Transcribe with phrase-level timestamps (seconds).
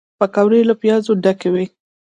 [0.19, 1.65] پکورې له پیازو ډکې وي